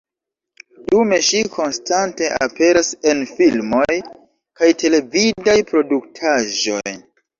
Dume 0.93 1.17
ŝi 1.25 1.41
konstante 1.57 2.29
aperas 2.45 2.89
en 3.11 3.21
filmoj 3.33 3.87
kaj 4.61 4.71
televidaj 4.85 5.57
produktaĵoj. 5.73 6.87